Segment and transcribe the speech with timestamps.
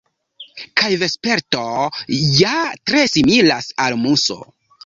[0.81, 1.61] Kaj vesperto
[2.39, 2.57] ja
[2.91, 4.41] tre similas al muso.